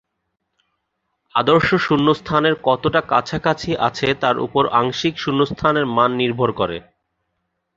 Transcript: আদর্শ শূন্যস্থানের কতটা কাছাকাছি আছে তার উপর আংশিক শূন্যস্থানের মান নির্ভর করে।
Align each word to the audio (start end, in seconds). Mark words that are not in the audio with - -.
আদর্শ 1.35 1.69
শূন্যস্থানের 1.85 2.55
কতটা 2.63 3.01
কাছাকাছি 3.09 3.71
আছে 3.79 4.07
তার 4.13 4.35
উপর 4.39 4.63
আংশিক 4.79 5.13
শূন্যস্থানের 5.17 5.85
মান 5.95 6.11
নির্ভর 6.15 6.49
করে। 6.51 6.77